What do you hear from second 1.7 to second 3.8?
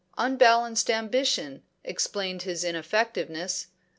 explained his ineffectiveness.